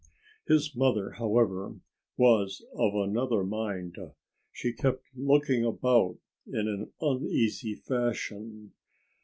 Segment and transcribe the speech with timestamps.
[0.47, 1.75] His mother, however,
[2.17, 3.97] was of another mind.
[4.51, 8.71] She kept looking about in an uneasy fashion.